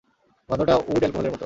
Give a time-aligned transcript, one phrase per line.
[0.49, 1.39] গন্ধটা উড অ্যালকোহলের মতো।